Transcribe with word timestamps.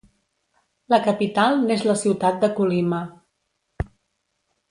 La 0.93 0.97
capital 1.07 1.59
n'és 1.65 1.83
la 1.89 1.95
ciutat 2.05 2.41
de 2.45 2.49
Colima. 2.61 3.03